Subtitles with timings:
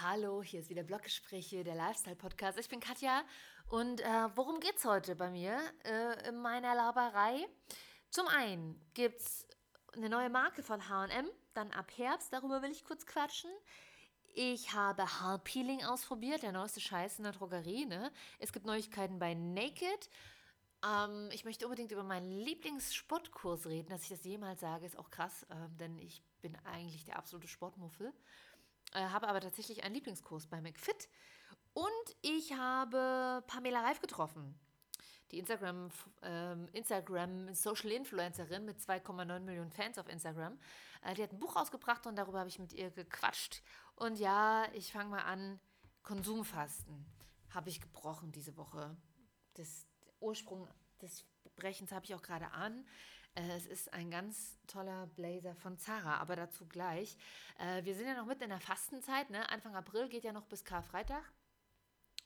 [0.00, 2.56] Hallo, hier ist wieder Bloggespräche, der Lifestyle-Podcast.
[2.56, 3.24] Ich bin Katja
[3.68, 7.44] und äh, worum geht's heute bei mir äh, in meiner Laberei?
[8.08, 9.44] Zum einen gibt's
[9.96, 13.50] eine neue Marke von H&M, dann ab Herbst, darüber will ich kurz quatschen.
[14.36, 17.84] Ich habe Haarpeeling ausprobiert, der neueste Scheiß in der Drogerie.
[17.84, 18.12] Ne?
[18.38, 20.10] Es gibt Neuigkeiten bei Naked.
[20.86, 23.88] Ähm, ich möchte unbedingt über meinen Lieblingssportkurs reden.
[23.88, 27.48] Dass ich das jemals sage, ist auch krass, äh, denn ich bin eigentlich der absolute
[27.48, 28.12] Sportmuffel.
[28.92, 31.08] Äh, habe aber tatsächlich einen Lieblingskurs bei McFit.
[31.74, 34.58] Und ich habe Pamela Reif getroffen.
[35.30, 35.90] Die Instagram,
[36.22, 40.58] ähm, Instagram Social Influencerin mit 2,9 Millionen Fans auf Instagram.
[41.02, 43.62] Äh, die hat ein Buch rausgebracht und darüber habe ich mit ihr gequatscht.
[43.94, 45.60] Und ja, ich fange mal an.
[46.02, 47.04] Konsumfasten
[47.50, 48.96] habe ich gebrochen diese Woche.
[49.54, 49.86] Das
[50.20, 50.66] Ursprung
[51.02, 51.24] des
[51.56, 52.86] Brechens habe ich auch gerade an.
[53.34, 57.16] Äh, es ist ein ganz toller Blazer von Zara, aber dazu gleich.
[57.58, 59.30] Äh, wir sind ja noch mitten in der Fastenzeit.
[59.30, 59.48] Ne?
[59.50, 61.24] Anfang April geht ja noch bis Karfreitag.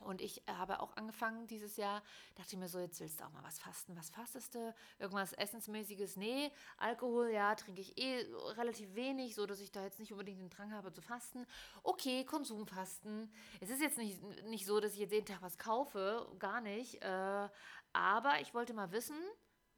[0.04, 2.02] Und ich habe auch angefangen dieses Jahr,
[2.34, 3.96] dachte ich mir so, jetzt willst du auch mal was fasten.
[3.96, 4.74] Was fastest du?
[4.98, 6.16] Irgendwas Essensmäßiges?
[6.16, 10.40] Nee, Alkohol, ja, trinke ich eh relativ wenig, so dass ich da jetzt nicht unbedingt
[10.40, 11.46] den Drang habe zu fasten.
[11.82, 13.32] Okay, Konsumfasten.
[13.60, 17.02] Es ist jetzt nicht, nicht so, dass ich jeden Tag was kaufe, gar nicht.
[17.02, 17.48] Äh,
[17.92, 19.16] aber ich wollte mal wissen,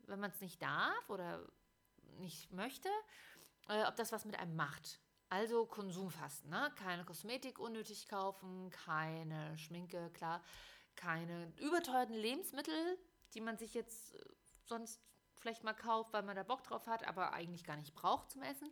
[0.08, 1.47] wenn man es nicht darf oder
[2.19, 2.88] nicht möchte,
[3.69, 5.00] äh, ob das was mit einem macht.
[5.28, 6.70] Also Konsumfasten, ne?
[6.77, 10.42] Keine Kosmetik unnötig kaufen, keine Schminke, klar,
[10.97, 12.98] keine überteuerten Lebensmittel,
[13.32, 14.19] die man sich jetzt äh,
[14.64, 15.00] sonst
[15.34, 18.42] vielleicht mal kauft, weil man da Bock drauf hat, aber eigentlich gar nicht braucht zum
[18.42, 18.70] Essen.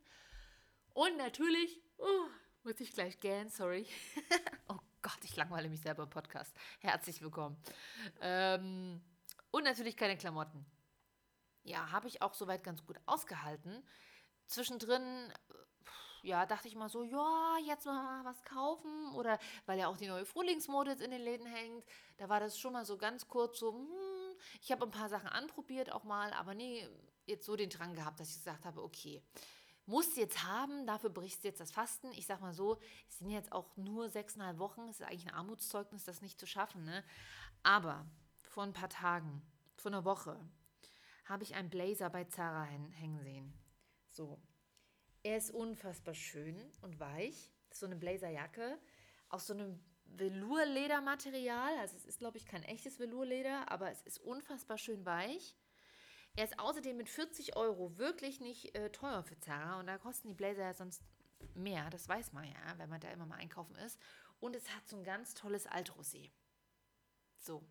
[0.94, 2.27] Und natürlich, oh,
[2.64, 3.86] muss ich gleich gähnen, sorry.
[4.69, 6.55] oh Gott, ich langweile mich selber im Podcast.
[6.80, 7.56] Herzlich willkommen.
[8.20, 9.03] Ähm,
[9.50, 10.64] und natürlich keine Klamotten
[11.64, 13.82] ja, habe ich auch soweit ganz gut ausgehalten.
[14.46, 15.32] Zwischendrin,
[16.22, 19.12] ja, dachte ich mal so, ja, jetzt mal was kaufen.
[19.14, 21.84] Oder weil ja auch die neue Frühlingsmode jetzt in den Läden hängt.
[22.19, 25.28] Da war das schon mal so ganz kurz so, hm, ich habe ein paar Sachen
[25.28, 26.87] anprobiert auch mal, aber nie
[27.26, 29.22] jetzt so den Drang gehabt, dass ich gesagt habe, okay,
[29.87, 32.10] musst jetzt haben, dafür brichst du jetzt das Fasten.
[32.12, 35.34] Ich sag mal so, es sind jetzt auch nur sechseinhalb Wochen, es ist eigentlich ein
[35.34, 37.04] Armutszeugnis, das nicht zu schaffen, ne?
[37.62, 38.06] Aber
[38.42, 39.42] vor ein paar Tagen,
[39.76, 40.38] vor einer Woche,
[41.25, 43.53] habe ich einen Blazer bei Zara hängen sehen.
[44.10, 44.41] So.
[45.22, 47.53] Er ist unfassbar schön und weich.
[47.72, 48.78] So eine Blazerjacke
[49.28, 51.78] aus so einem Velour-Ledermaterial.
[51.78, 55.56] Also es ist, glaube ich, kein echtes Velourleder, aber es ist unfassbar schön weich.
[56.34, 60.28] Er ist außerdem mit 40 Euro wirklich nicht äh, teuer für Zara und da kosten
[60.28, 61.03] die Blazer ja sonst
[61.55, 63.99] mehr, das weiß man ja, wenn man da immer mal einkaufen ist.
[64.41, 66.31] Und es hat so ein ganz tolles Altrosé.
[67.37, 67.62] So,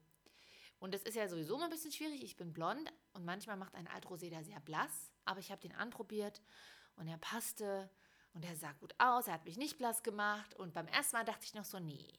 [0.82, 2.24] und das ist ja sowieso mal ein bisschen schwierig.
[2.24, 5.12] Ich bin blond und manchmal macht ein Altrosé da sehr blass.
[5.26, 6.42] Aber ich habe den anprobiert
[6.96, 7.88] und er passte
[8.34, 9.28] und er sah gut aus.
[9.28, 10.56] Er hat mich nicht blass gemacht.
[10.56, 12.12] Und beim ersten Mal dachte ich noch so, nee,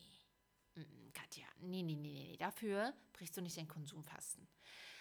[1.13, 4.47] Katja, nee, nee, nee, nee, dafür brichst du nicht den Konsumfasten.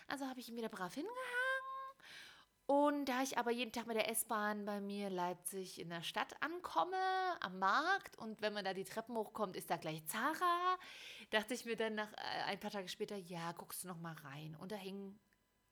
[0.08, 1.51] Also habe ich ihn wieder brav hingehangen
[2.66, 6.34] und da ich aber jeden Tag mit der S-Bahn bei mir Leipzig in der Stadt
[6.42, 6.98] ankomme,
[7.42, 10.78] am Markt, und wenn man da die Treppen hochkommt, ist da gleich Zara,
[11.32, 14.16] dachte ich mir dann nach äh, ein paar Tage später, ja, guckst du noch mal
[14.24, 14.56] rein.
[14.60, 15.20] Und da hing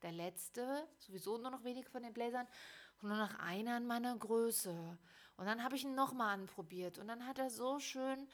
[0.01, 2.47] der letzte, sowieso nur noch wenige von den Blazern,
[3.01, 4.97] und nur noch einer in meiner Größe.
[5.37, 8.27] Und dann habe ich ihn noch mal anprobiert und dann hat er so schön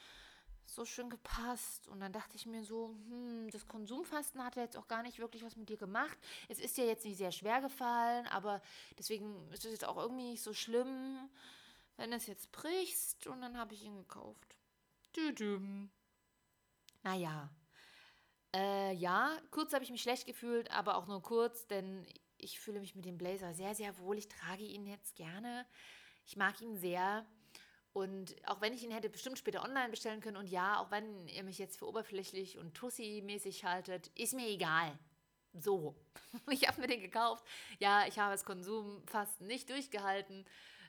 [0.65, 1.87] so schön gepasst.
[1.87, 5.19] Und dann dachte ich mir so, hm, das Konsumfasten hat ja jetzt auch gar nicht
[5.19, 6.17] wirklich was mit dir gemacht.
[6.49, 8.61] Es ist dir jetzt nicht sehr schwer gefallen, aber
[8.97, 11.29] deswegen ist es jetzt auch irgendwie nicht so schlimm,
[11.97, 13.27] wenn es jetzt brichst.
[13.27, 14.57] Und dann habe ich ihn gekauft.
[15.15, 15.89] Düdüm.
[17.03, 17.49] Naja.
[18.53, 22.05] Äh, ja, kurz habe ich mich schlecht gefühlt, aber auch nur kurz, denn
[22.37, 24.17] ich fühle mich mit dem Blazer sehr, sehr wohl.
[24.17, 25.65] Ich trage ihn jetzt gerne.
[26.25, 27.25] Ich mag ihn sehr.
[27.95, 31.29] Und auch wenn ich ihn hätte bestimmt später online bestellen können und ja, auch wenn
[31.29, 34.99] ihr mich jetzt für oberflächlich und Tussi-mäßig haltet, ist mir egal.
[35.53, 35.95] So,
[36.51, 37.45] ich habe mir den gekauft.
[37.79, 40.45] Ja, ich habe das Konsum fast nicht durchgehalten.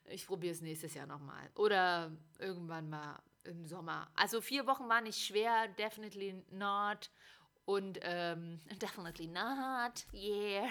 [0.09, 1.49] Ich probiere es nächstes Jahr nochmal.
[1.55, 4.11] Oder irgendwann mal im Sommer.
[4.17, 7.09] Also vier Wochen war nicht schwer, definitely not.
[7.67, 10.71] Und ähm, definitely not, yeah.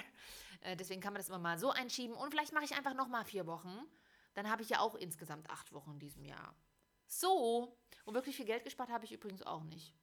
[0.60, 2.14] Äh, deswegen kann man das immer mal so einschieben.
[2.14, 3.86] Und vielleicht mache ich einfach nochmal vier Wochen
[4.36, 6.54] dann habe ich ja auch insgesamt acht Wochen in diesem Jahr.
[7.06, 9.94] So, und wirklich viel Geld gespart habe ich übrigens auch nicht.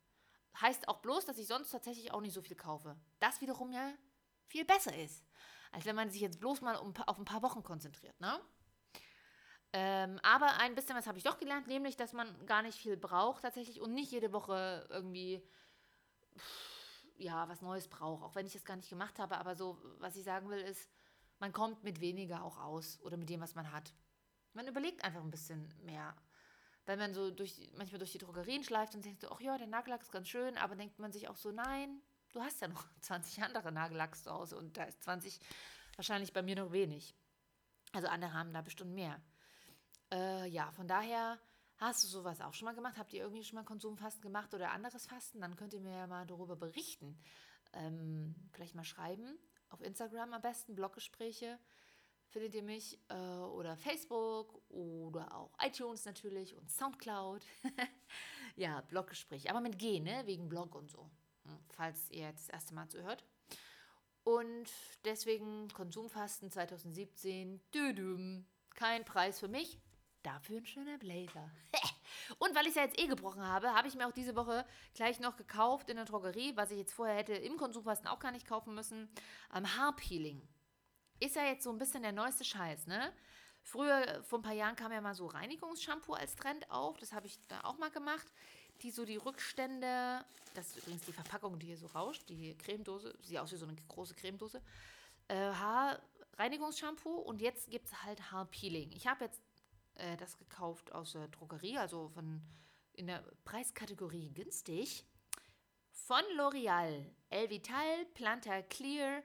[0.59, 2.97] Heißt auch bloß, dass ich sonst tatsächlich auch nicht so viel kaufe.
[3.19, 3.93] Das wiederum ja
[4.47, 5.23] viel besser ist,
[5.71, 8.39] als wenn man sich jetzt bloß mal um, auf ein paar Wochen konzentriert, ne?
[9.71, 12.97] Ähm, aber ein bisschen was habe ich doch gelernt, nämlich, dass man gar nicht viel
[12.97, 15.47] braucht tatsächlich und nicht jede Woche irgendwie
[17.17, 19.37] ja was Neues braucht, auch wenn ich das gar nicht gemacht habe.
[19.37, 20.89] Aber so, was ich sagen will, ist,
[21.39, 23.93] man kommt mit weniger auch aus oder mit dem, was man hat.
[24.53, 26.15] Man überlegt einfach ein bisschen mehr.
[26.85, 30.01] wenn man so durch, manchmal durch die Drogerien schleift und denkt, ach ja, der Nagellack
[30.01, 32.01] ist ganz schön, aber denkt man sich auch so, nein,
[32.33, 35.39] du hast ja noch 20 andere Nagellacks zu Hause und da ist 20
[35.95, 37.15] wahrscheinlich bei mir noch wenig.
[37.93, 39.21] Also andere haben da bestimmt mehr.
[40.11, 41.39] Äh, ja, von daher
[41.77, 42.97] hast du sowas auch schon mal gemacht?
[42.97, 45.41] Habt ihr irgendwie schon mal Konsumfasten gemacht oder anderes Fasten?
[45.41, 47.19] Dann könnt ihr mir ja mal darüber berichten.
[47.73, 49.37] Ähm, vielleicht mal schreiben.
[49.69, 51.59] Auf Instagram am besten, Bloggespräche
[52.33, 52.99] findet ihr mich.
[53.09, 57.45] Äh, oder Facebook oder auch iTunes natürlich und Soundcloud.
[58.55, 59.49] ja, Bloggespräche.
[59.49, 60.23] Aber mit G, ne?
[60.25, 61.09] Wegen Blog und so.
[61.45, 63.23] Hm, falls ihr jetzt das erste Mal zuhört.
[64.23, 64.69] Und
[65.05, 67.61] deswegen Konsumfasten 2017.
[67.73, 68.45] Düdüm.
[68.73, 69.79] Kein Preis für mich,
[70.23, 71.51] dafür ein schöner Blazer.
[72.39, 74.65] Und weil ich es ja jetzt eh gebrochen habe, habe ich mir auch diese Woche
[74.95, 78.31] gleich noch gekauft in der Drogerie, was ich jetzt vorher hätte im Konsumfasten auch gar
[78.31, 79.09] nicht kaufen müssen.
[79.53, 80.41] Ähm, Haarpeeling.
[81.19, 83.13] Ist ja jetzt so ein bisschen der neueste Scheiß, ne?
[83.61, 86.97] Früher, vor ein paar Jahren kam ja mal so Reinigungsshampoo als Trend auf.
[86.97, 88.27] Das habe ich da auch mal gemacht.
[88.81, 93.15] Die so die Rückstände, das ist übrigens die Verpackung, die hier so rauscht, die Cremedose,
[93.21, 94.61] sieht aus wie so eine große Cremedose.
[95.29, 98.91] Äh, Haarreinigungsshampoo und jetzt gibt es halt Haarpeeling.
[98.91, 99.41] Ich habe jetzt
[99.95, 102.41] äh, das gekauft aus der Drogerie, also von
[102.93, 105.05] in der Preiskategorie günstig.
[105.91, 107.05] Von L'Oreal.
[107.29, 109.23] Elvital Planta Clear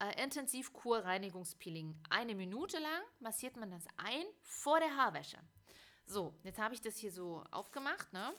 [0.00, 1.96] äh, Intensivkur Reinigungspeeling.
[2.10, 5.38] Eine Minute lang massiert man das ein vor der Haarwäsche.
[6.06, 8.34] So, jetzt habe ich das hier so aufgemacht, ne?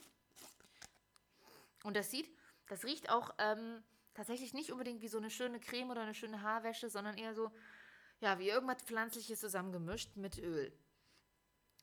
[1.83, 2.29] Und das sieht,
[2.67, 6.41] das riecht auch ähm, tatsächlich nicht unbedingt wie so eine schöne Creme oder eine schöne
[6.41, 7.51] Haarwäsche, sondern eher so,
[8.19, 10.77] ja, wie irgendwas Pflanzliches zusammengemischt mit Öl.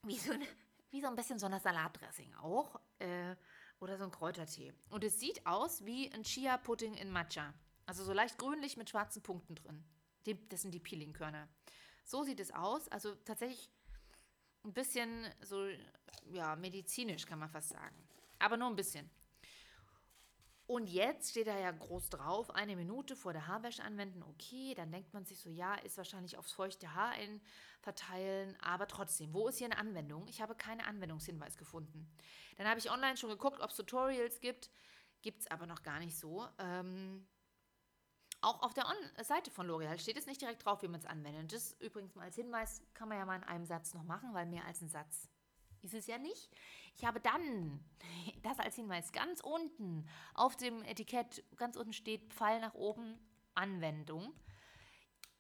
[0.05, 0.47] Wie so, eine,
[0.91, 2.81] wie so ein bisschen so eine Salatdressing auch.
[2.99, 3.35] Äh,
[3.81, 4.75] oder so ein Kräutertee.
[4.91, 7.55] Und es sieht aus wie ein Chia-Pudding in Matcha.
[7.89, 9.83] Also so leicht grünlich mit schwarzen Punkten drin.
[10.51, 11.49] das sind die Peelingkörner.
[12.05, 12.87] So sieht es aus.
[12.89, 13.71] Also tatsächlich
[14.63, 15.67] ein bisschen so,
[16.31, 17.97] ja, medizinisch kann man fast sagen.
[18.39, 19.11] Aber nur ein bisschen.
[20.67, 24.23] Und jetzt steht da ja groß drauf, eine Minute vor der Haarwäsche anwenden.
[24.23, 27.15] Okay, dann denkt man sich so, ja, ist wahrscheinlich aufs feuchte Haar
[27.81, 28.55] verteilen.
[28.61, 30.29] Aber trotzdem, wo ist hier eine Anwendung?
[30.29, 32.07] Ich habe keinen Anwendungshinweis gefunden.
[32.59, 34.69] Dann habe ich online schon geguckt, ob es Tutorials gibt.
[35.23, 36.47] Gibt es aber noch gar nicht so.
[36.59, 37.27] Ähm,
[38.41, 41.07] auch auf der On Seite von L'Oreal steht es nicht direkt drauf, wie man es
[41.07, 41.53] anwendet.
[41.53, 44.47] Das übrigens mal als Hinweis kann man ja mal in einem Satz noch machen, weil
[44.47, 45.29] mehr als ein Satz
[45.83, 46.51] ist es ja nicht.
[46.97, 47.85] Ich habe dann,
[48.43, 53.19] das als Hinweis, ganz unten auf dem Etikett, ganz unten steht Pfeil nach oben,
[53.55, 54.33] Anwendung.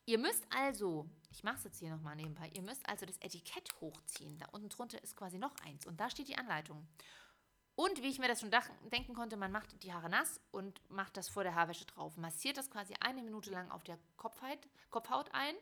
[0.06, 3.68] Ihr müsst also, ich mache es jetzt hier nochmal nebenbei, ihr müsst also das Etikett
[3.80, 4.38] hochziehen.
[4.38, 6.88] Da unten drunter ist quasi noch eins und da steht die Anleitung.
[7.78, 8.50] Und wie ich mir das schon
[8.90, 12.16] denken konnte, man macht die Haare nass und macht das vor der Haarwäsche drauf.
[12.16, 15.54] Massiert das quasi eine Minute lang auf der Kopfhaut ein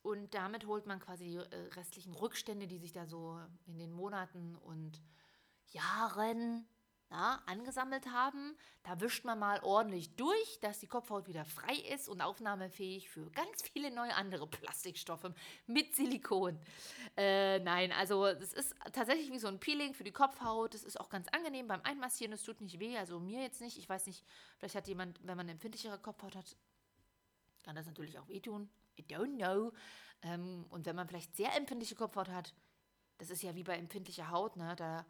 [0.00, 3.92] und damit holt man quasi die äh, restlichen Rückstände, die sich da so in den
[3.92, 4.98] Monaten und
[5.66, 6.66] Jahren
[7.10, 8.56] na, angesammelt haben.
[8.84, 13.28] Da wischt man mal ordentlich durch, dass die Kopfhaut wieder frei ist und aufnahmefähig für
[13.32, 15.30] ganz viele neue andere Plastikstoffe
[15.66, 16.58] mit Silikon.
[17.16, 20.72] Äh, nein, also es ist tatsächlich wie so ein Peeling für die Kopfhaut.
[20.72, 22.32] Das ist auch ganz angenehm beim Einmassieren.
[22.32, 23.76] Es tut nicht weh, also mir jetzt nicht.
[23.76, 24.24] Ich weiß nicht,
[24.58, 26.56] vielleicht hat jemand, wenn man eine empfindlichere Kopfhaut hat,
[27.64, 28.70] kann das natürlich auch wehtun.
[28.98, 29.72] I don't know.
[30.22, 32.54] Ähm, und wenn man vielleicht sehr empfindliche Kopfhaut hat,
[33.18, 34.74] das ist ja wie bei empfindlicher Haut, ne?
[34.76, 35.04] da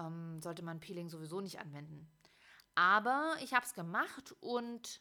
[0.00, 2.10] ähm, sollte man Peeling sowieso nicht anwenden.
[2.74, 5.00] Aber ich habe es gemacht und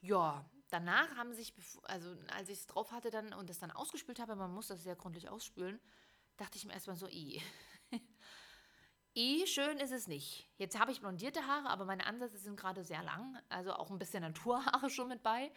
[0.00, 4.20] ja, danach haben sich, also als ich es drauf hatte dann und es dann ausgespült
[4.20, 5.80] habe, man muss das sehr gründlich ausspülen,
[6.36, 7.42] dachte ich mir erstmal so, i.
[9.18, 10.46] I, schön ist es nicht.
[10.58, 13.98] Jetzt habe ich blondierte Haare, aber meine Ansätze sind gerade sehr lang, also auch ein
[13.98, 15.50] bisschen Naturhaare schon mit bei.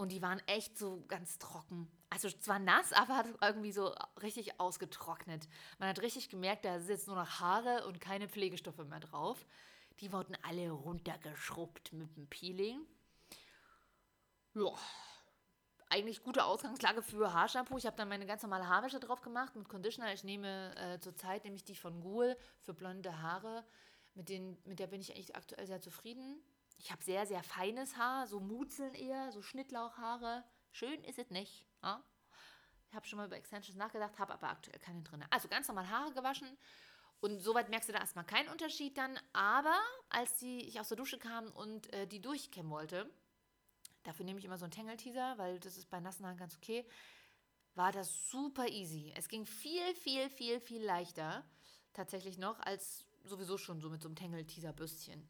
[0.00, 1.86] Und die waren echt so ganz trocken.
[2.08, 5.46] Also zwar nass, aber irgendwie so richtig ausgetrocknet.
[5.78, 9.44] Man hat richtig gemerkt, da sind jetzt nur noch Haare und keine Pflegestoffe mehr drauf.
[10.00, 12.80] Die wurden alle runtergeschrubbt mit dem Peeling.
[14.54, 14.72] Ja,
[15.90, 17.76] eigentlich gute Ausgangslage für Haarshampoo.
[17.76, 20.14] Ich habe dann meine ganz normale Haarwäsche drauf gemacht mit Conditioner.
[20.14, 23.66] Ich nehme äh, zurzeit nämlich die von Ghoul für blonde Haare.
[24.14, 26.42] Mit, den, mit der bin ich eigentlich aktuell sehr zufrieden.
[26.82, 30.44] Ich habe sehr, sehr feines Haar, so Mutzeln eher, so Schnittlauchhaare.
[30.72, 31.66] Schön ist es nicht.
[31.82, 32.02] Ja?
[32.88, 35.22] Ich habe schon mal über Extensions nachgedacht, habe aber aktuell keine drin.
[35.28, 36.56] Also ganz normal Haare gewaschen.
[37.20, 39.18] Und soweit merkst du da erstmal keinen Unterschied dann.
[39.34, 43.10] Aber als die, ich aus der Dusche kam und äh, die durchkämmen wollte,
[44.04, 46.86] dafür nehme ich immer so einen Tangle-Teaser, weil das ist bei nassen Haaren ganz okay,
[47.74, 49.12] war das super easy.
[49.14, 51.44] Es ging viel, viel, viel, viel leichter
[51.92, 55.28] tatsächlich noch als sowieso schon so mit so einem Tangle-Teaser-Bürstchen.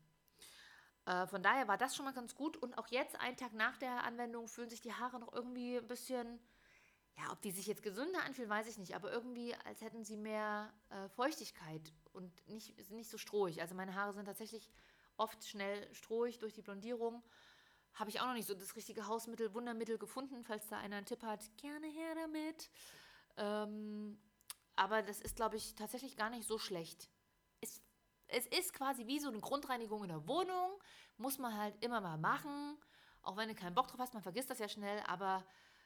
[1.06, 2.56] Äh, von daher war das schon mal ganz gut.
[2.56, 5.86] Und auch jetzt, einen Tag nach der Anwendung, fühlen sich die Haare noch irgendwie ein
[5.86, 6.38] bisschen,
[7.16, 10.16] ja, ob die sich jetzt gesünder anfühlen, weiß ich nicht, aber irgendwie, als hätten sie
[10.16, 13.60] mehr äh, Feuchtigkeit und nicht, sind nicht so strohig.
[13.60, 14.70] Also meine Haare sind tatsächlich
[15.16, 17.22] oft schnell strohig durch die Blondierung.
[17.94, 20.44] Habe ich auch noch nicht so das richtige Hausmittel, Wundermittel gefunden.
[20.44, 22.70] Falls da einer einen Tipp hat, gerne her damit.
[23.36, 24.18] Ähm,
[24.76, 27.10] aber das ist, glaube ich, tatsächlich gar nicht so schlecht.
[28.30, 30.80] Es, ist quasi wie so eine Grundreinigung in der Wohnung.
[31.16, 32.78] Muss man halt immer mal machen.
[33.22, 35.44] Auch wenn du keinen Bock drauf hast, man vergisst das ja schnell, aber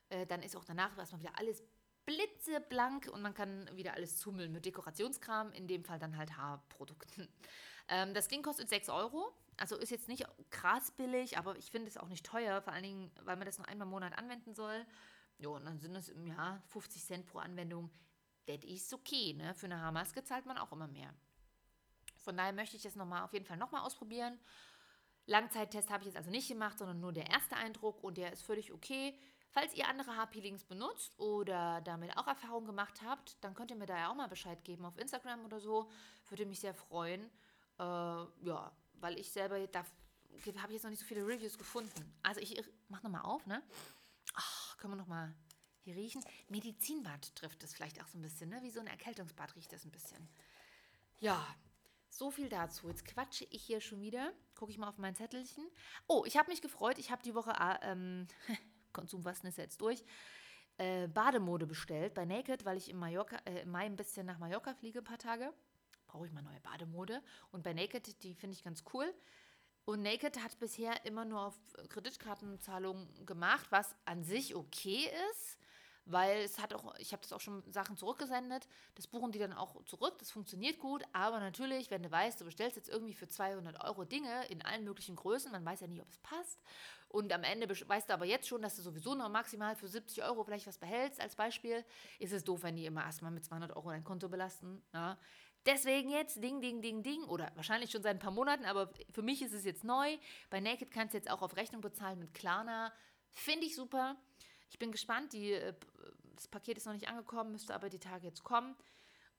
[0.09, 1.63] äh, dann ist auch danach erstmal wieder alles
[2.07, 7.29] blitzeblank und man kann wieder alles zumüllen mit Dekorationskram, in dem Fall dann halt Haarprodukten.
[7.87, 11.89] Ähm, das Ding kostet 6 Euro, also ist jetzt nicht krass billig, aber ich finde
[11.89, 14.55] es auch nicht teuer, vor allen Dingen, weil man das nur einmal im Monat anwenden
[14.55, 14.87] soll.
[15.37, 17.91] Ja, und dann sind es im Jahr 50 Cent pro Anwendung.
[18.47, 19.55] Das ist okay, ne?
[19.55, 21.13] Für eine Haarmaske zahlt man auch immer mehr.
[22.25, 24.39] Von daher möchte ich das nochmal auf jeden Fall nochmal ausprobieren.
[25.27, 28.43] Langzeittest habe ich jetzt also nicht gemacht, sondern nur der erste Eindruck und der ist
[28.43, 29.19] völlig okay.
[29.51, 33.87] Falls ihr andere Haarpeelings benutzt oder damit auch Erfahrungen gemacht habt, dann könnt ihr mir
[33.87, 35.89] da ja auch mal Bescheid geben auf Instagram oder so.
[36.29, 37.31] Würde mich sehr freuen.
[37.79, 42.19] Äh, ja, weil ich selber, da habe ich jetzt noch nicht so viele Reviews gefunden.
[42.23, 43.63] Also ich mach nochmal auf, ne?
[44.35, 45.33] Ach, können wir nochmal
[45.81, 46.25] hier riechen.
[46.49, 48.61] Medizinbad trifft es vielleicht auch so ein bisschen, ne?
[48.63, 50.29] Wie so ein Erkältungsbad riecht das ein bisschen.
[51.21, 51.47] Ja,
[52.17, 52.89] so viel dazu.
[52.89, 54.33] Jetzt quatsche ich hier schon wieder.
[54.55, 55.65] Gucke ich mal auf mein Zettelchen.
[56.07, 56.99] Oh, ich habe mich gefreut.
[56.99, 58.27] Ich habe die Woche ah, ähm,
[58.93, 60.05] Konsumwassen ist jetzt durch.
[60.79, 64.39] Äh, Bademode bestellt bei Naked, weil ich im, Mallorca, äh, im Mai ein bisschen nach
[64.39, 65.53] Mallorca fliege, ein paar Tage.
[66.07, 67.23] Brauche ich mal neue Bademode.
[67.51, 69.13] Und bei Naked, die finde ich ganz cool.
[69.85, 75.59] Und Naked hat bisher immer nur auf Kreditkartenzahlungen gemacht, was an sich okay ist
[76.07, 79.53] weil es hat auch, ich habe das auch schon Sachen zurückgesendet, das buchen die dann
[79.53, 83.29] auch zurück, das funktioniert gut, aber natürlich, wenn du weißt, du bestellst jetzt irgendwie für
[83.29, 86.61] 200 Euro Dinge in allen möglichen Größen, man weiß ja nie, ob es passt
[87.09, 90.23] und am Ende weißt du aber jetzt schon, dass du sowieso noch maximal für 70
[90.25, 91.85] Euro vielleicht was behältst, als Beispiel,
[92.19, 95.19] ist es doof, wenn die immer erstmal mit 200 Euro dein Konto belasten, ja.
[95.67, 99.23] Deswegen jetzt Ding, Ding, Ding, Ding oder wahrscheinlich schon seit ein paar Monaten, aber für
[99.23, 100.19] mich ist es jetzt neu.
[100.51, 102.93] Bei Naked kannst du jetzt auch auf Rechnung bezahlen mit Klarna.
[103.33, 104.17] Finde ich super.
[104.75, 105.33] Ich bin gespannt.
[105.33, 105.73] Die, äh,
[106.35, 108.75] das Paket ist noch nicht angekommen, müsste aber die Tage jetzt kommen.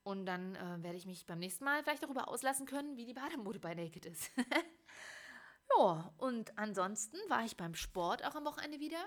[0.02, 3.12] Und dann äh, werde ich mich beim nächsten Mal vielleicht darüber auslassen können, wie die
[3.12, 4.30] Bademode bei Naked ist.
[5.76, 9.04] ja, und ansonsten war ich beim Sport auch am Wochenende wieder.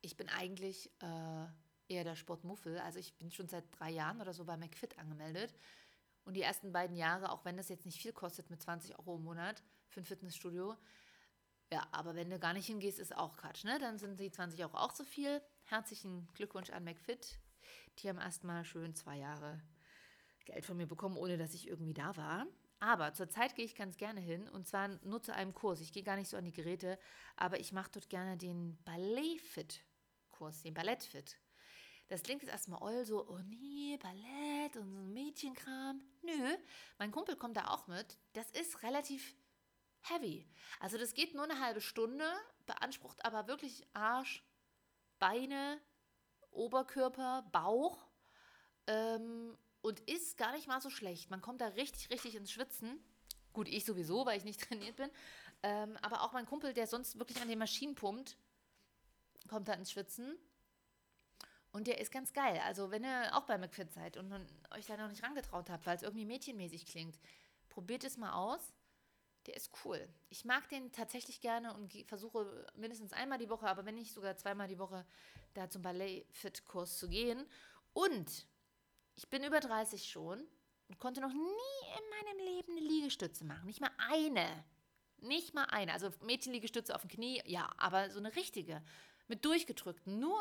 [0.00, 1.46] Ich bin eigentlich äh,
[1.88, 2.78] eher der Sportmuffel.
[2.78, 5.54] Also ich bin schon seit drei Jahren oder so bei McFit angemeldet.
[6.24, 9.16] Und die ersten beiden Jahre, auch wenn das jetzt nicht viel kostet mit 20 Euro
[9.16, 10.74] im Monat für ein Fitnessstudio,
[11.72, 13.78] ja, aber wenn du gar nicht hingehst, ist auch Quatsch, ne?
[13.78, 15.40] Dann sind die 20 Euro auch zu viel.
[15.64, 17.38] Herzlichen Glückwunsch an McFit.
[17.98, 19.62] Die haben erstmal schön zwei Jahre
[20.46, 22.46] Geld von mir bekommen, ohne dass ich irgendwie da war.
[22.80, 25.80] Aber zurzeit gehe ich ganz gerne hin und zwar nur zu einem Kurs.
[25.80, 26.98] Ich gehe gar nicht so an die Geräte,
[27.36, 31.36] aber ich mache dort gerne den Ballet-Fit-Kurs, den Ballett-Fit.
[32.08, 36.00] Das klingt jetzt erstmal all so, oh nee, Ballett und so ein Mädchenkram.
[36.22, 36.56] Nö,
[36.98, 38.18] mein Kumpel kommt da auch mit.
[38.32, 39.36] Das ist relativ
[40.02, 40.46] heavy.
[40.78, 42.24] Also das geht nur eine halbe Stunde,
[42.66, 44.44] beansprucht aber wirklich Arsch,
[45.18, 45.80] Beine,
[46.50, 47.98] Oberkörper, Bauch
[48.86, 51.30] ähm, und ist gar nicht mal so schlecht.
[51.30, 53.02] Man kommt da richtig, richtig ins Schwitzen.
[53.52, 55.10] Gut, ich sowieso, weil ich nicht trainiert bin.
[55.62, 58.36] Ähm, aber auch mein Kumpel, der sonst wirklich an den Maschinen pumpt,
[59.48, 60.36] kommt da ins Schwitzen.
[61.72, 62.60] Und der ist ganz geil.
[62.64, 64.32] Also, wenn ihr auch bei McFit seid und
[64.72, 67.18] euch da noch nicht rangetraut habt, weil es irgendwie mädchenmäßig klingt,
[67.68, 68.72] probiert es mal aus.
[69.46, 70.06] Der ist cool.
[70.28, 74.36] Ich mag den tatsächlich gerne und versuche mindestens einmal die Woche, aber wenn nicht sogar
[74.36, 75.06] zweimal die Woche,
[75.54, 77.46] da zum Ballet-Fit-Kurs zu gehen.
[77.94, 78.46] Und
[79.16, 80.44] ich bin über 30 schon
[80.88, 83.66] und konnte noch nie in meinem Leben eine Liegestütze machen.
[83.66, 84.64] Nicht mal eine.
[85.18, 85.92] Nicht mal eine.
[85.92, 88.82] Also Mädchenliegestütze auf dem Knie, ja, aber so eine richtige.
[89.26, 90.18] Mit durchgedrückten.
[90.18, 90.38] Nur,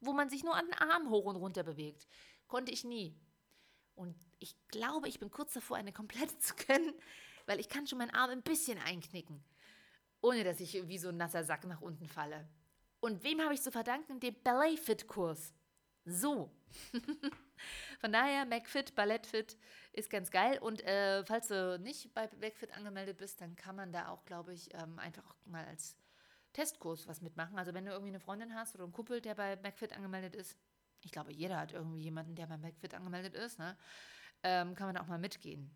[0.00, 2.06] wo man sich nur an den Arm hoch und runter bewegt.
[2.48, 3.14] Konnte ich nie.
[3.94, 6.94] Und ich glaube, ich bin kurz davor, eine komplette zu können
[7.46, 9.42] weil ich kann schon meinen Arm ein bisschen einknicken,
[10.20, 12.48] ohne dass ich wie so ein nasser Sack nach unten falle.
[13.00, 14.20] Und wem habe ich zu verdanken?
[14.20, 15.54] Dem Ballet-Fit-Kurs.
[16.04, 16.50] So.
[18.00, 19.56] Von daher, McFit, Ballettfit
[19.92, 20.58] ist ganz geil.
[20.58, 24.54] Und äh, falls du nicht bei McFit angemeldet bist, dann kann man da auch, glaube
[24.54, 25.96] ich, ähm, einfach mal als
[26.52, 27.58] Testkurs was mitmachen.
[27.58, 30.56] Also wenn du irgendwie eine Freundin hast oder einen Kumpel, der bei McFit angemeldet ist,
[31.02, 33.76] ich glaube, jeder hat irgendwie jemanden, der bei McFit angemeldet ist, ne?
[34.42, 35.70] ähm, kann man auch mal mitgehen.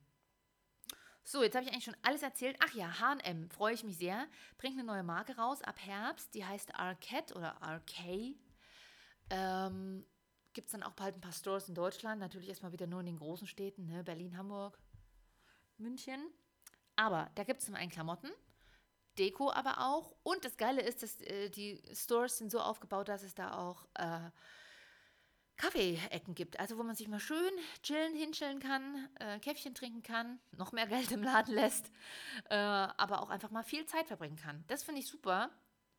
[1.31, 2.57] So, jetzt habe ich eigentlich schon alles erzählt.
[2.59, 4.27] Ach ja, HM, freue ich mich sehr.
[4.59, 6.35] Bringt eine neue Marke raus ab Herbst.
[6.35, 8.35] Die heißt Arcade oder RK.
[9.31, 10.05] Ähm,
[10.55, 12.21] Gibt es dann auch bald ein paar Stores in Deutschland.
[12.21, 14.03] Natürlich erstmal wieder nur in den großen Städten, ne?
[14.03, 14.77] Berlin, Hamburg,
[15.79, 16.21] München.
[16.97, 18.31] Aber da gibt es zum einen Klamotten.
[19.17, 20.17] Deko aber auch.
[20.25, 23.87] Und das Geile ist, dass äh, die Stores sind so aufgebaut, dass es da auch
[23.95, 24.31] äh,
[25.61, 26.59] Kaffee-Ecken gibt.
[26.59, 27.53] Also wo man sich mal schön
[27.83, 31.91] chillen, hinstellen kann, äh, Käffchen trinken kann, noch mehr Geld im Laden lässt,
[32.49, 34.65] äh, aber auch einfach mal viel Zeit verbringen kann.
[34.69, 35.51] Das finde ich super,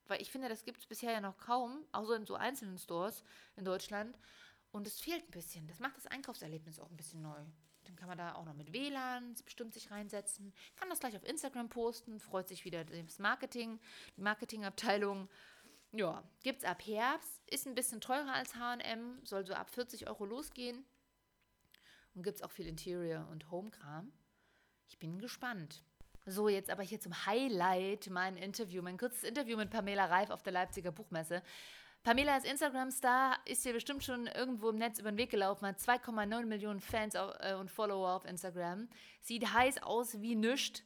[0.08, 3.24] weil ich finde, das gibt es bisher ja noch kaum, außer in so einzelnen Stores
[3.56, 4.18] in Deutschland.
[4.72, 5.68] Und es fehlt ein bisschen.
[5.68, 7.39] Das macht das Einkaufserlebnis auch ein bisschen neu.
[7.84, 11.24] Dann kann man da auch noch mit WLAN bestimmt sich reinsetzen, kann das gleich auf
[11.24, 13.80] Instagram posten, freut sich wieder das Marketing,
[14.18, 15.30] die Marketingabteilung.
[15.94, 20.26] Ja, gibt's ab Herbst, ist ein bisschen teurer als H&M, soll so ab 40 Euro
[20.26, 20.86] losgehen.
[22.14, 24.12] Und gibt es auch viel Interior- und Home-Kram.
[24.88, 25.84] Ich bin gespannt.
[26.26, 30.44] So, jetzt aber hier zum Highlight mein Interview, mein kurzes Interview mit Pamela Reif auf
[30.44, 31.42] der Leipziger Buchmesse.
[32.04, 35.80] Pamela ist Instagram-Star, ist dir bestimmt schon irgendwo im Netz über den Weg gelaufen, hat
[35.80, 38.88] 2,9 Millionen Fans äh, und Follower auf Instagram.
[39.22, 40.84] Sieht heiß aus wie nüscht.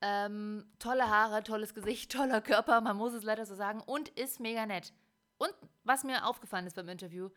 [0.00, 3.80] Ähm, tolle Haare, tolles Gesicht, toller Körper, man muss es leider so sagen.
[3.80, 4.92] Und ist mega nett.
[5.38, 5.52] Und
[5.84, 7.30] was mir aufgefallen ist beim Interview,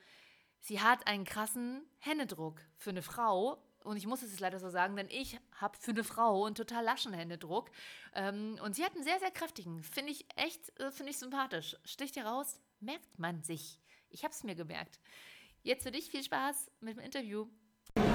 [0.59, 3.63] sie hat einen krassen Händedruck für eine Frau.
[3.83, 6.83] Und ich muss es leider so sagen, denn ich habe für eine Frau einen total
[6.83, 7.71] laschen Händedruck.
[8.13, 9.83] Ähm, und sie hat einen sehr, sehr kräftigen.
[9.83, 11.77] Finde ich echt, äh, finde ich sympathisch.
[11.85, 13.79] Sticht heraus, merkt man sich.
[14.09, 14.99] Ich habe es mir gemerkt.
[15.61, 17.47] Jetzt für dich viel Spaß mit dem Interview.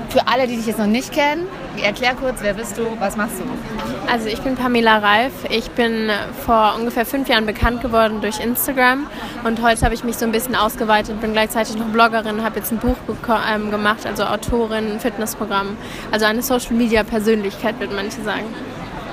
[0.09, 1.47] Für alle, die dich jetzt noch nicht kennen,
[1.83, 3.45] erklär kurz, wer bist du, was machst du?
[4.11, 5.33] Also ich bin Pamela Reif.
[5.51, 6.09] Ich bin
[6.45, 9.07] vor ungefähr fünf Jahren bekannt geworden durch Instagram
[9.43, 12.71] und heute habe ich mich so ein bisschen ausgeweitet, bin gleichzeitig noch Bloggerin, habe jetzt
[12.71, 12.97] ein Buch
[13.53, 15.77] ähm, gemacht, also Autorin, ein Fitnessprogramm,
[16.13, 18.45] also eine Social-Media-Persönlichkeit, würde manche sagen.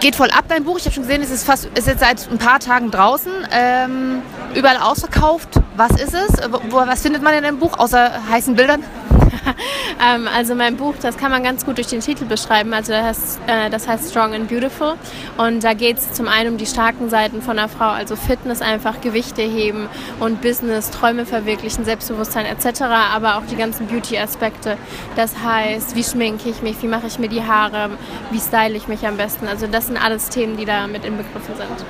[0.02, 0.80] Geht voll ab, dein Buch.
[0.80, 3.32] Ich habe schon gesehen, es ist, fast, ist jetzt seit ein paar Tagen draußen.
[3.52, 4.24] Ähm,
[4.56, 5.50] überall ausverkauft.
[5.78, 6.42] Was ist es?
[6.72, 8.84] Was findet man in deinem Buch, außer heißen Bildern?
[10.06, 12.74] ähm, also mein Buch, das kann man ganz gut durch den Titel beschreiben.
[12.74, 14.96] Also das heißt, äh, das heißt Strong and Beautiful.
[15.38, 18.62] Und da geht es zum einen um die starken Seiten von einer Frau, also Fitness
[18.62, 19.88] einfach, Gewichte heben
[20.20, 24.78] und Business, Träume verwirklichen, Selbstbewusstsein etc., aber auch die ganzen Beauty-Aspekte.
[25.16, 27.92] Das heißt, wie schminke ich mich, wie mache ich mir die Haare,
[28.32, 29.48] wie style ich mich am besten.
[29.48, 31.86] Also das sind alles Themen, die da mit inbegriffen sind.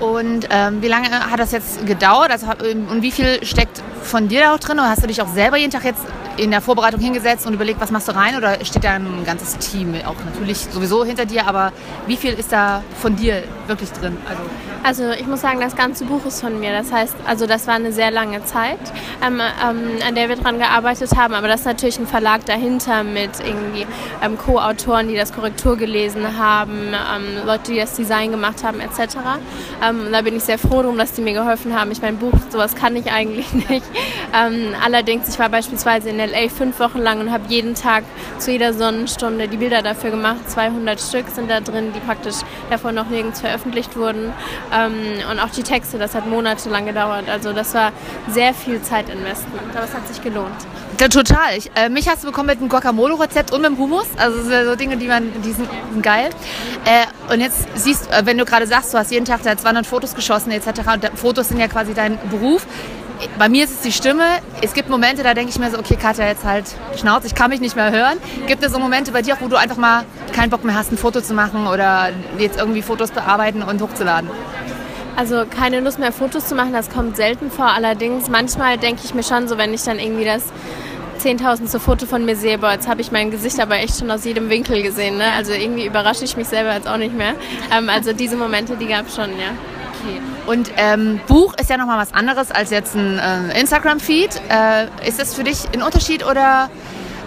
[0.00, 2.30] Und ähm, wie lange hat das jetzt gedauert?
[2.30, 4.78] Also, und wie viel steckt von dir da auch drin?
[4.78, 6.04] Oder hast du dich auch selber jeden Tag jetzt
[6.36, 8.36] in der Vorbereitung hingesetzt und überlegt, was machst du rein?
[8.36, 11.46] Oder steht da ein ganzes Team auch natürlich sowieso hinter dir?
[11.46, 11.72] Aber
[12.06, 14.16] wie viel ist da von dir wirklich drin?
[14.28, 14.42] Also,
[14.82, 16.72] also ich muss sagen, das ganze Buch ist von mir.
[16.72, 18.78] Das heißt, also das war eine sehr lange Zeit,
[19.26, 21.34] ähm, ähm, an der wir dran gearbeitet haben.
[21.34, 23.86] Aber das ist natürlich ein Verlag dahinter mit irgendwie
[24.22, 29.16] ähm, Co-Autoren, die das Korrektur gelesen haben, ähm, Leute, die das Design gemacht haben, etc.
[29.86, 31.90] Ähm, da bin ich sehr froh drum, dass die mir geholfen haben.
[31.90, 33.86] Ich mein Buch, sowas kann ich eigentlich nicht.
[34.34, 38.04] Ähm, allerdings, ich war beispielsweise in LA fünf Wochen lang und habe jeden Tag
[38.38, 40.48] zu jeder Sonnenstunde die Bilder dafür gemacht.
[40.48, 42.36] 200 Stück sind da drin, die praktisch
[42.70, 44.32] davor noch nirgends veröffentlicht wurden.
[44.72, 44.94] Ähm,
[45.30, 47.28] und auch die Texte, das hat monatelang gedauert.
[47.28, 47.92] Also das war
[48.28, 50.54] sehr viel Zeitinvestment, aber es hat sich gelohnt.
[51.00, 51.56] Ja, total.
[51.56, 54.06] Ich, äh, mich hast du bekommen mit dem Guacamole-Rezept und mit dem Hummus.
[54.16, 56.30] Also das sind so Dinge, die man, die sind, sind geil.
[56.84, 59.86] Äh, und jetzt siehst, äh, wenn du gerade sagst, du hast jeden Tag da 200
[59.86, 60.68] Fotos geschossen etc.
[60.94, 62.66] Und Fotos sind ja quasi dein Beruf
[63.38, 64.24] bei mir ist es die Stimme.
[64.62, 66.64] Es gibt Momente, da denke ich mir so, okay, Katja, jetzt halt
[66.96, 68.18] Schnauze, ich kann mich nicht mehr hören.
[68.46, 70.92] Gibt es so Momente bei dir auch, wo du einfach mal keinen Bock mehr hast,
[70.92, 74.30] ein Foto zu machen oder jetzt irgendwie Fotos bearbeiten und hochzuladen?
[75.16, 77.66] Also keine Lust mehr Fotos zu machen, das kommt selten vor.
[77.66, 80.44] Allerdings manchmal denke ich mir schon so, wenn ich dann irgendwie das
[81.18, 84.26] zehntausendste Foto von mir sehe, boah, jetzt habe ich mein Gesicht aber echt schon aus
[84.26, 85.16] jedem Winkel gesehen.
[85.16, 85.32] Ne?
[85.34, 87.34] Also irgendwie überrasche ich mich selber jetzt auch nicht mehr.
[87.74, 89.52] Ähm, also diese Momente, die gab es schon, ja.
[90.04, 90.20] Okay.
[90.46, 94.40] Und ähm, Buch ist ja nochmal was anderes als jetzt ein äh, Instagram-Feed.
[94.48, 96.70] Äh, ist das für dich ein Unterschied oder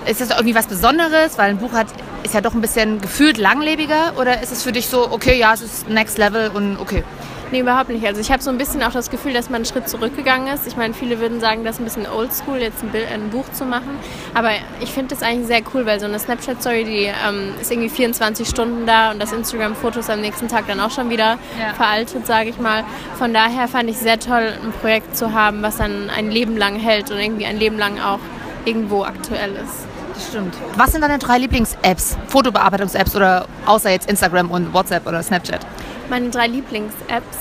[0.06, 1.38] ist das irgendwie was Besonderes?
[1.38, 1.88] Weil ein Buch hat,
[2.24, 4.14] ist ja doch ein bisschen gefühlt langlebiger.
[4.18, 7.04] Oder ist es für dich so, okay, ja, es ist Next Level und okay?
[7.52, 8.06] Nee, überhaupt nicht.
[8.06, 10.68] Also ich habe so ein bisschen auch das Gefühl, dass man einen Schritt zurückgegangen ist.
[10.68, 13.46] Ich meine, viele würden sagen, das ist ein bisschen oldschool, jetzt ein, Bild, ein Buch
[13.54, 13.98] zu machen.
[14.36, 17.90] Aber ich finde das eigentlich sehr cool, weil so eine Snapchat-Story, die ähm, ist irgendwie
[17.90, 21.74] 24 Stunden da und das Instagram-Foto ist am nächsten Tag dann auch schon wieder ja.
[21.76, 22.84] veraltet, sage ich mal.
[23.18, 26.76] Von daher fand ich sehr toll, ein Projekt zu haben, was dann ein Leben lang
[26.76, 28.20] hält und irgendwie ein Leben lang auch
[28.66, 29.88] irgendwo aktuell ist.
[30.14, 30.54] Das stimmt.
[30.76, 35.66] Was sind deine drei Lieblings-Apps, Fotobearbeitungs-Apps oder außer jetzt Instagram und WhatsApp oder Snapchat?
[36.10, 37.38] Meine drei Lieblings-Apps.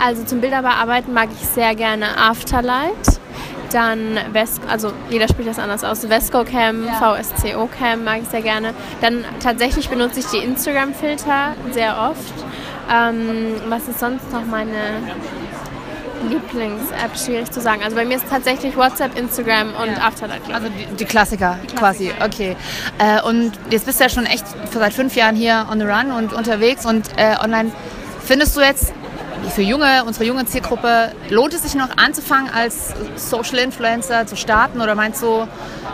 [0.00, 3.20] Also zum Bilderbearbeiten mag ich sehr gerne Afterlight.
[3.72, 6.06] Dann Vesco, also jeder spricht das anders aus.
[6.06, 6.94] Vesco Cam, ja.
[6.94, 8.72] VSCO Cam mag ich sehr gerne.
[9.00, 12.34] Dann tatsächlich benutze ich die Instagram-Filter sehr oft.
[12.90, 15.02] Ähm, was ist sonst noch meine
[16.30, 17.18] Lieblings-App?
[17.18, 17.82] Schwierig zu sagen.
[17.82, 20.06] Also bei mir ist tatsächlich WhatsApp, Instagram und ja.
[20.06, 20.42] Afterlight.
[20.50, 22.24] Also die, die, Klassiker die, Klassiker quasi.
[22.24, 22.56] Okay.
[22.98, 26.10] Äh, und jetzt bist du ja schon echt seit fünf Jahren hier on the run
[26.10, 27.70] und unterwegs und äh, online
[28.28, 28.92] Findest du jetzt
[29.54, 34.82] für junge, unsere junge Zielgruppe, lohnt es sich noch anzufangen, als Social Influencer zu starten?
[34.82, 35.48] Oder meinst du,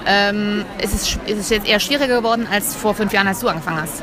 [0.05, 3.47] ähm, ist, es, ist es jetzt eher schwieriger geworden als vor fünf Jahren, als du
[3.47, 4.03] angefangen hast?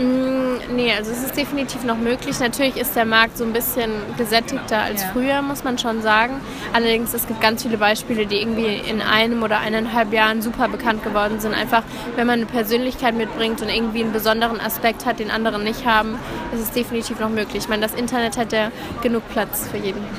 [0.00, 2.40] Mm, nee, also es ist definitiv noch möglich.
[2.40, 6.40] Natürlich ist der Markt so ein bisschen gesättigter als früher, muss man schon sagen.
[6.72, 11.04] Allerdings, es gibt ganz viele Beispiele, die irgendwie in einem oder eineinhalb Jahren super bekannt
[11.04, 11.54] geworden sind.
[11.54, 11.82] Einfach,
[12.16, 16.18] wenn man eine Persönlichkeit mitbringt und irgendwie einen besonderen Aspekt hat, den anderen nicht haben,
[16.54, 17.64] ist es definitiv noch möglich.
[17.64, 18.70] Ich meine, das Internet hat ja
[19.02, 20.00] genug Platz für jeden.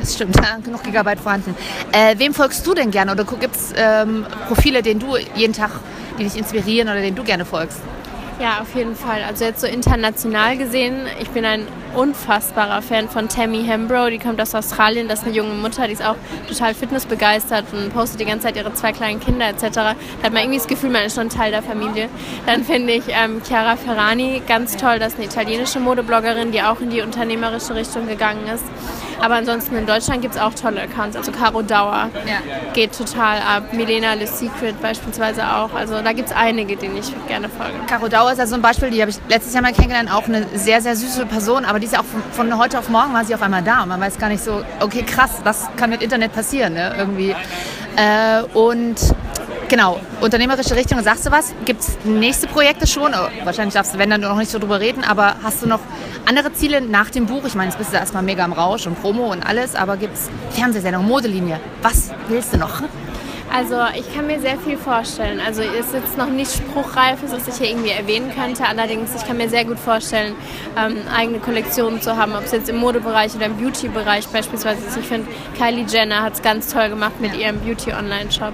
[0.00, 1.56] Das stimmt, ja, genug Gigabyte vorhanden.
[1.90, 5.70] Äh, wem folgst du denn gerne oder gibt es ähm, Profile, denen du jeden Tag,
[6.18, 7.80] die dich inspirieren oder denen du gerne folgst?
[8.40, 9.24] Ja, auf jeden Fall.
[9.26, 14.10] Also jetzt so international gesehen, ich bin ein unfassbarer Fan von Tammy Hembro.
[14.10, 16.14] Die kommt aus Australien, das ist eine junge Mutter, die ist auch
[16.46, 19.62] total fitnessbegeistert und postet die ganze Zeit ihre zwei kleinen Kinder etc.
[19.72, 19.88] Da
[20.22, 22.08] hat man irgendwie das Gefühl, man ist schon Teil der Familie.
[22.46, 26.80] Dann finde ich ähm, Chiara Ferrani ganz toll, das ist eine italienische Modebloggerin, die auch
[26.80, 28.64] in die unternehmerische Richtung gegangen ist.
[29.20, 31.16] Aber ansonsten in Deutschland gibt es auch tolle Accounts.
[31.16, 32.38] Also Caro Dauer ja.
[32.72, 33.72] geht total ab.
[33.72, 35.74] Milena Le Secret beispielsweise auch.
[35.74, 37.74] Also da gibt es einige, denen ich gerne folge.
[37.86, 40.12] Caro Dauer ist ja so ein Beispiel, die habe ich letztes Jahr mal kennengelernt.
[40.12, 41.64] Auch eine sehr, sehr süße Person.
[41.64, 43.82] Aber die ist ja auch von, von heute auf morgen war sie auf einmal da.
[43.82, 46.74] Und man weiß gar nicht so, okay, krass, was kann mit Internet passieren?
[46.74, 46.94] Ne?
[46.96, 47.34] Irgendwie.
[47.96, 48.96] Äh, und
[49.68, 51.52] Genau, unternehmerische Richtung, sagst du was?
[51.66, 53.12] Gibt es nächste Projekte schon?
[53.12, 55.80] Oh, wahrscheinlich darfst du, wenn dann noch nicht so drüber reden, aber hast du noch
[56.24, 57.44] andere Ziele nach dem Buch?
[57.44, 60.14] Ich meine, jetzt bist du erstmal mega im Rausch und Promo und alles, aber gibt
[60.14, 61.60] es Fernsehsendung, Modelinie?
[61.82, 62.80] Was willst du noch?
[63.54, 65.40] Also ich kann mir sehr viel vorstellen.
[65.44, 68.64] Also es ist jetzt noch nicht spruchreif, dass ich hier irgendwie erwähnen könnte.
[68.66, 70.34] Allerdings, ich kann mir sehr gut vorstellen,
[70.76, 74.96] ähm, eigene Kollektionen zu haben, ob es jetzt im Modebereich oder im Beauty-Bereich beispielsweise ist.
[74.98, 78.52] Ich finde, Kylie Jenner hat es ganz toll gemacht mit ihrem Beauty-Online-Shop.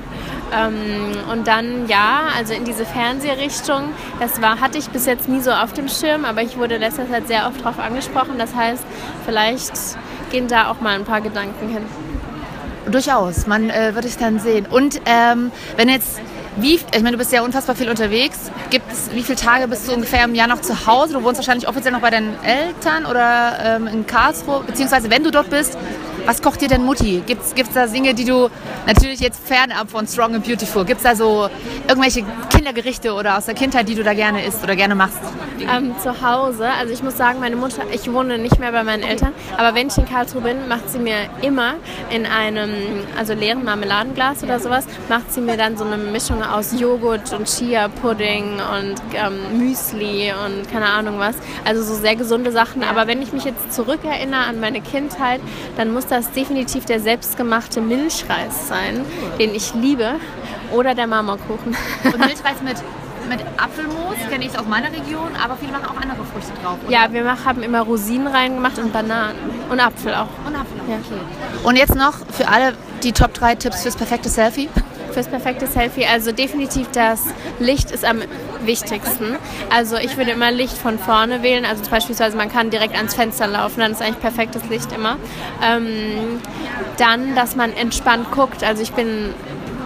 [0.53, 5.41] Ähm, und dann, ja, also in diese Fernsehrichtung, das war, hatte ich bis jetzt nie
[5.41, 8.39] so auf dem Schirm, aber ich wurde letzter Zeit sehr oft darauf angesprochen.
[8.39, 8.85] Das heißt,
[9.25, 9.73] vielleicht
[10.31, 11.85] gehen da auch mal ein paar Gedanken hin.
[12.91, 14.67] Durchaus, man äh, wird es dann sehen.
[14.67, 16.21] Und ähm, wenn jetzt,
[16.57, 18.51] wie, ich meine, du bist ja unfassbar viel unterwegs.
[18.71, 21.15] Gibt es, wie viele Tage bist du ungefähr im Jahr noch zu Hause?
[21.15, 25.31] Du wohnst wahrscheinlich offiziell noch bei deinen Eltern oder ähm, in Karlsruhe, beziehungsweise wenn du
[25.31, 25.79] dort bist,
[26.27, 27.23] was kocht dir denn Mutti?
[27.27, 28.49] Gibt es da Dinge, die du
[28.87, 31.49] natürlich jetzt fernab von Strong and Beautiful, gibt es da so
[31.89, 35.19] irgendwelche Kindergerichte oder aus der Kindheit, die du da gerne isst oder gerne machst?
[35.61, 39.03] Ähm, zu Hause, also ich muss sagen, meine Mutter, ich wohne nicht mehr bei meinen
[39.03, 41.75] Eltern, aber wenn ich in Karlsruhe bin, macht sie mir immer
[42.11, 42.71] in einem,
[43.19, 47.47] also leeren Marmeladenglas oder sowas, macht sie mir dann so eine Mischung aus Joghurt und
[47.47, 51.37] Chia-Pudding und ähm, Müsli und keine Ahnung was.
[51.65, 52.83] Also so sehr gesunde Sachen.
[52.83, 55.41] Aber wenn ich mich jetzt zurückerinnere an meine Kindheit,
[55.77, 59.05] dann muss das definitiv der selbstgemachte Milchreis sein,
[59.39, 60.15] den ich liebe,
[60.73, 61.77] oder der Marmorkuchen.
[62.05, 62.77] Und Milchreis mit
[63.29, 66.77] mit Apfelmus, kenne ich es aus meiner Region, aber viele machen auch andere Früchte drauf.
[66.87, 66.93] Oder?
[66.93, 69.39] Ja, wir haben immer Rosinen reingemacht und Bananen.
[69.71, 70.29] Und Apfel auch.
[70.47, 70.97] Und Apfel auch, ja.
[70.97, 71.67] okay.
[71.67, 74.69] Und jetzt noch für alle die Top 3 Tipps fürs perfekte Selfie?
[75.15, 77.23] Fürs perfekte Selfie, also definitiv das
[77.61, 78.21] Licht ist am
[78.65, 79.37] wichtigsten.
[79.71, 83.47] Also ich würde immer Licht von vorne wählen, also beispielsweise man kann direkt ans Fenster
[83.47, 85.17] laufen, dann ist eigentlich perfektes Licht immer.
[85.63, 86.41] Ähm,
[86.99, 89.33] dann, dass man entspannt guckt, also ich bin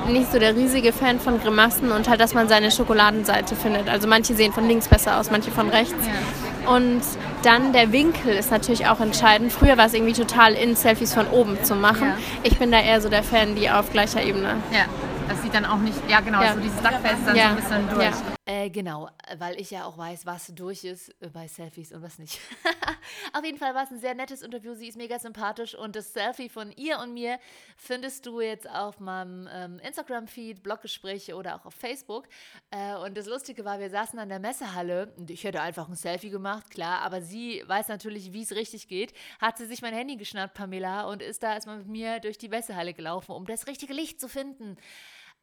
[0.09, 3.89] nicht so der riesige Fan von Grimassen und halt, dass man seine Schokoladenseite findet.
[3.89, 5.93] Also manche sehen von links besser aus, manche von rechts.
[6.07, 6.75] Ja.
[6.75, 7.03] Und
[7.43, 9.53] dann der Winkel ist natürlich auch entscheidend.
[9.53, 12.09] Früher war es irgendwie total in, Selfies von oben zu machen.
[12.09, 12.17] Ja.
[12.43, 14.57] Ich bin da eher so der Fan, die auf gleicher Ebene.
[14.73, 14.87] Ja,
[15.29, 16.55] das sieht dann auch nicht, ja genau, ja.
[16.55, 17.51] so dieses Sackfest dann ja.
[17.51, 18.39] so ein bisschen durch.
[18.47, 22.41] Äh, genau, weil ich ja auch weiß, was durch ist bei Selfies und was nicht.
[23.35, 24.75] auf jeden Fall war es ein sehr nettes Interview.
[24.75, 27.39] Sie ist mega sympathisch und das Selfie von ihr und mir
[27.77, 32.27] findest du jetzt auf meinem ähm, Instagram-Feed, Bloggespräche oder auch auf Facebook.
[32.71, 35.95] Äh, und das Lustige war, wir saßen an der Messehalle und ich hätte einfach ein
[35.95, 39.13] Selfie gemacht, klar, aber sie weiß natürlich, wie es richtig geht.
[39.41, 42.49] Hat sie sich mein Handy geschnappt, Pamela, und ist da erstmal mit mir durch die
[42.49, 44.79] Messehalle gelaufen, um das richtige Licht zu finden.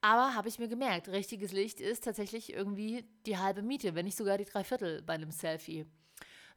[0.06, 4.16] Aber habe ich mir gemerkt, richtiges Licht ist tatsächlich irgendwie die halbe Miete, wenn nicht
[4.16, 5.88] sogar die Dreiviertel bei einem Selfie.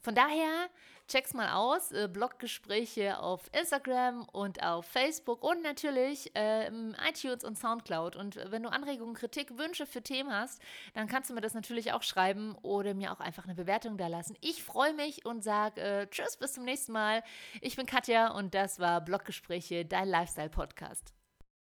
[0.01, 0.69] Von daher,
[1.09, 1.91] check's mal aus.
[1.93, 6.67] Äh, Bloggespräche auf Instagram und auf Facebook und natürlich äh,
[7.09, 8.17] iTunes und Soundcloud.
[8.17, 10.61] Und wenn du Anregungen, Kritik, Wünsche für Themen hast,
[10.93, 14.09] dann kannst du mir das natürlich auch schreiben oder mir auch einfach eine Bewertung da
[14.09, 14.37] lassen.
[14.43, 17.23] Ich freue mich und sage äh, Tschüss, bis zum nächsten Mal.
[17.63, 21.18] Ich bin Katja und das war Bloggespräche, dein Lifestyle-Podcast.